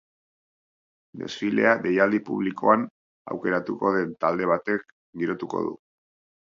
Desfilea 1.23 1.75
deialdi 1.83 2.21
publikoan 2.31 2.89
aukeratuko 3.37 3.95
den 3.99 4.19
talde 4.27 4.53
batek 4.57 4.93
girotuko 5.23 5.65
du. 5.71 5.81